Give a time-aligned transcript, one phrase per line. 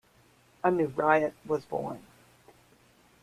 [0.63, 2.01] A new Riot was born.